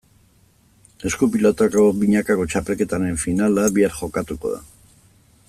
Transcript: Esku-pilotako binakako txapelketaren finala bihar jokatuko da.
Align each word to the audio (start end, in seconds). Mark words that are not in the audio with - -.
Esku-pilotako 1.09 1.83
binakako 2.05 2.49
txapelketaren 2.55 3.21
finala 3.27 3.67
bihar 3.77 3.95
jokatuko 4.01 4.57
da. 4.57 4.65